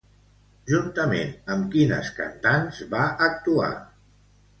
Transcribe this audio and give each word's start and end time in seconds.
Juntament 0.69 1.35
amb 1.55 1.67
quines 1.75 2.09
cantants 2.19 2.79
va 2.95 3.03
actuar? 3.27 3.69